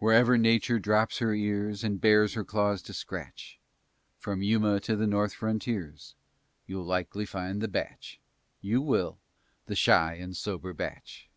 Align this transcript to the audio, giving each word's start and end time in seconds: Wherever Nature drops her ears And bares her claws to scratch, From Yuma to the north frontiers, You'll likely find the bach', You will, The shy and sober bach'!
Wherever 0.00 0.36
Nature 0.36 0.80
drops 0.80 1.18
her 1.18 1.32
ears 1.32 1.84
And 1.84 2.00
bares 2.00 2.34
her 2.34 2.42
claws 2.42 2.82
to 2.82 2.92
scratch, 2.92 3.56
From 4.18 4.42
Yuma 4.42 4.80
to 4.80 4.96
the 4.96 5.06
north 5.06 5.32
frontiers, 5.32 6.16
You'll 6.66 6.84
likely 6.84 7.24
find 7.24 7.60
the 7.60 7.68
bach', 7.68 8.18
You 8.60 8.82
will, 8.82 9.20
The 9.66 9.76
shy 9.76 10.14
and 10.14 10.36
sober 10.36 10.74
bach'! 10.74 11.28